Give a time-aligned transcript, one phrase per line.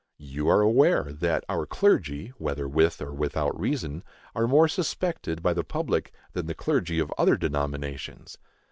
[0.17, 5.53] You are aware that our clergy, whether with or without reason, are more suspected by
[5.53, 8.39] the public than the clergy of other denominations.